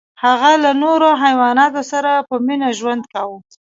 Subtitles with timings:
[0.23, 3.37] هغه له نورو حیواناتو سره په مینه ژوند کاوه.